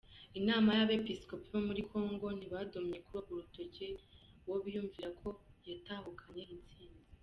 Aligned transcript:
Inama 0.39 0.69
y'abepisikopi 0.77 1.45
bo 1.53 1.61
muri 1.67 1.81
Congo 1.91 2.25
ntibadomyeko 2.37 3.15
urutoke 3.31 3.87
uwo 4.45 4.57
biyumvira 4.63 5.09
ko 5.19 5.27
yatahukanye 5.69 6.43
intsinzi. 6.55 7.05